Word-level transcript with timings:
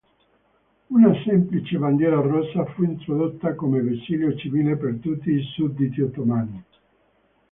Una 0.87 1.13
semplice 1.23 1.77
bandiera 1.77 2.19
rossa 2.21 2.65
fu 2.73 2.81
introdotta 2.81 3.53
come 3.53 3.83
vessillo 3.83 4.35
civile 4.35 4.75
per 4.75 4.95
tutti 4.99 5.29
i 5.29 5.43
sudditi 5.43 6.01
ottomani. 6.01 6.63